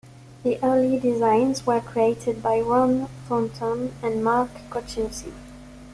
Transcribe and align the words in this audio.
The 0.41 0.57
early 0.65 0.99
designs 0.99 1.67
were 1.67 1.79
created 1.79 2.41
by 2.41 2.59
Ron 2.59 3.05
Thornton 3.27 3.93
and 4.01 4.23
Mark 4.23 4.49
Kotchinski. 4.71 5.31